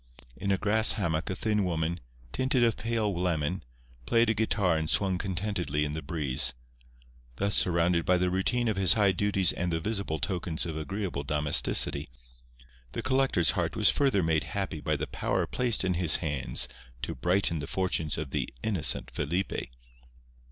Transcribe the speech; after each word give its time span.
In 0.35 0.51
a 0.51 0.57
grass 0.57 0.93
hammock 0.93 1.29
a 1.29 1.35
thin 1.35 1.63
woman, 1.63 1.99
tinted 2.33 2.63
a 2.63 2.71
pale 2.71 3.13
lemon, 3.15 3.63
played 4.07 4.31
a 4.31 4.33
guitar 4.33 4.75
and 4.75 4.89
swung 4.89 5.19
contentedly 5.19 5.85
in 5.85 5.93
the 5.93 6.01
breeze. 6.01 6.55
Thus 7.35 7.53
surrounded 7.53 8.03
by 8.03 8.17
the 8.17 8.31
routine 8.31 8.67
of 8.67 8.77
his 8.77 8.93
high 8.93 9.11
duties 9.11 9.53
and 9.53 9.71
the 9.71 9.79
visible 9.79 10.17
tokens 10.17 10.65
of 10.65 10.75
agreeable 10.75 11.23
domesticity, 11.23 12.09
the 12.93 13.03
collector's 13.03 13.51
heart 13.51 13.75
was 13.75 13.91
further 13.91 14.23
made 14.23 14.45
happy 14.57 14.81
by 14.81 14.95
the 14.95 15.05
power 15.05 15.45
placed 15.45 15.83
in 15.85 15.93
his 15.93 16.15
hands 16.15 16.67
to 17.03 17.13
brighten 17.13 17.59
the 17.59 17.67
fortunes 17.67 18.17
of 18.17 18.31
the 18.31 18.49
"innocent" 18.63 19.11
Felipe. 19.13 19.53